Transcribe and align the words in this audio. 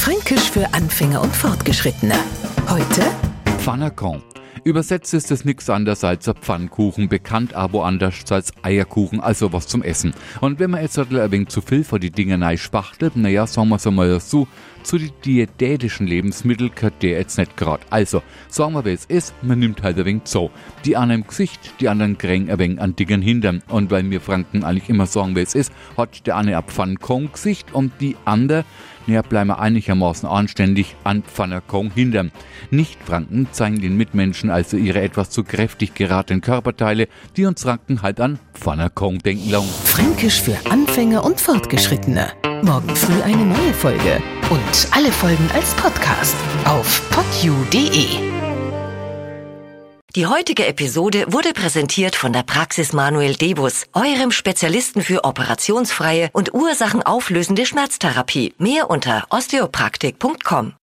Fränkisch 0.00 0.50
für 0.50 0.72
Anfänger 0.72 1.20
und 1.20 1.36
Fortgeschrittene. 1.36 2.14
Heute 2.70 3.02
Pfannerkorn. 3.58 4.22
Übersetzt 4.64 5.12
ist 5.12 5.30
es 5.30 5.44
nichts 5.44 5.68
anderes 5.68 6.04
als 6.04 6.26
ein 6.26 6.36
Pfannkuchen, 6.36 7.10
bekannt 7.10 7.52
aber 7.52 7.84
anders 7.84 8.32
als 8.32 8.50
Eierkuchen, 8.62 9.20
also 9.20 9.52
was 9.52 9.66
zum 9.66 9.82
Essen. 9.82 10.14
Und 10.40 10.58
wenn 10.58 10.70
man 10.70 10.80
jetzt 10.80 10.98
ein 10.98 11.10
wenig 11.10 11.48
zu 11.48 11.60
viel 11.60 11.84
von 11.84 12.00
die 12.00 12.10
Dinge 12.10 12.38
neu 12.38 12.56
spachtelt, 12.56 13.14
naja, 13.14 13.46
sagen 13.46 13.68
wir 13.68 13.76
es 13.76 13.86
einmal 13.86 14.18
so, 14.20 14.48
zu 14.82 14.96
den 14.96 15.12
diätetischen 15.22 16.06
Lebensmitteln 16.06 16.70
gehört 16.74 17.02
der 17.02 17.18
jetzt 17.18 17.36
nicht 17.36 17.58
gerade. 17.58 17.84
Also, 17.90 18.22
sagen 18.48 18.72
wir, 18.72 18.86
wie 18.86 18.92
es 18.92 19.04
ist, 19.04 19.34
man 19.42 19.58
nimmt 19.58 19.82
halt 19.82 19.98
ein 19.98 20.06
wenig 20.06 20.22
so. 20.24 20.50
Die 20.86 20.96
einen 20.96 21.20
im 21.20 21.26
Gesicht, 21.26 21.74
die 21.80 21.90
anderen 21.90 22.16
kriegen 22.16 22.50
ein 22.50 22.58
wenig 22.58 22.80
an 22.80 22.96
Dingen 22.96 23.20
hindern. 23.20 23.62
Und 23.68 23.90
weil 23.90 24.08
wir 24.10 24.22
Franken 24.22 24.64
eigentlich 24.64 24.88
immer 24.88 25.04
sagen, 25.04 25.36
wie 25.36 25.40
es 25.40 25.54
ist, 25.54 25.72
hat 25.98 26.26
der 26.26 26.36
eine 26.36 26.56
ein 26.56 26.64
Pfannkuchen-Gesicht 26.64 27.74
und 27.74 27.92
die 28.00 28.16
andere 28.24 28.64
ja, 29.10 29.22
bleiben 29.22 29.50
einigermaßen 29.50 30.28
anständig 30.28 30.96
an 31.04 31.22
Pfannerkong 31.22 31.90
hindern. 31.90 32.30
Nicht-Franken 32.70 33.48
zeigen 33.52 33.80
den 33.80 33.96
Mitmenschen 33.96 34.50
also 34.50 34.76
ihre 34.76 35.00
etwas 35.00 35.30
zu 35.30 35.44
kräftig 35.44 35.94
geratenen 35.94 36.40
Körperteile, 36.40 37.08
die 37.36 37.46
uns 37.46 37.62
Franken 37.62 38.02
halt 38.02 38.20
an 38.20 38.38
Pfannerkong 38.54 39.18
denken 39.18 39.50
lassen. 39.50 39.68
Fränkisch 39.84 40.40
für 40.40 40.56
Anfänger 40.70 41.24
und 41.24 41.40
Fortgeschrittene. 41.40 42.28
Morgen 42.62 42.94
früh 42.94 43.22
eine 43.22 43.44
neue 43.44 43.74
Folge. 43.74 44.22
Und 44.50 44.88
alle 44.92 45.12
Folgen 45.12 45.48
als 45.54 45.74
Podcast 45.74 46.36
auf 46.64 47.02
podu.de. 47.10 48.29
Die 50.16 50.26
heutige 50.26 50.66
Episode 50.66 51.26
wurde 51.28 51.52
präsentiert 51.52 52.16
von 52.16 52.32
der 52.32 52.42
Praxis 52.42 52.92
Manuel 52.92 53.34
Debus, 53.34 53.86
eurem 53.92 54.32
Spezialisten 54.32 55.02
für 55.02 55.22
operationsfreie 55.22 56.30
und 56.32 56.52
ursachenauflösende 56.52 57.64
Schmerztherapie. 57.64 58.52
Mehr 58.58 58.90
unter 58.90 59.26
osteopraktik.com. 59.30 60.72